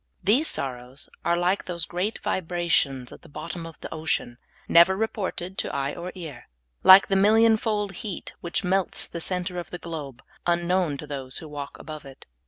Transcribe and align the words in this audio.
These 0.23 0.47
sorrows 0.47 1.09
are 1.23 1.37
like 1.37 1.65
those 1.65 1.85
great 1.85 2.17
vibrations 2.23 3.11
at 3.11 3.21
the 3.21 3.29
bot 3.29 3.51
tom 3.51 3.67
of 3.67 3.79
the 3.81 3.93
ocean— 3.93 4.39
never 4.67 4.97
reported 4.97 5.59
to 5.59 5.71
eye 5.75 5.93
or 5.93 6.11
ear; 6.15 6.49
like 6.81 7.05
the 7.07 7.15
million 7.15 7.55
fold 7.55 7.91
heat 7.97 8.33
which 8.41 8.63
melts 8.63 9.07
the 9.07 9.21
center 9.21 9.59
of 9.59 9.69
the 9.69 9.77
globe, 9.77 10.23
unknown 10.47 10.97
to 10.97 11.05
those 11.05 11.37
who 11.37 11.47
walk 11.47 11.77
above 11.77 12.03
it. 12.03 12.25